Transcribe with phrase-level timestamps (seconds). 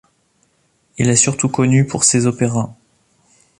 [0.97, 2.73] Il est surtout connu pour ses opéras.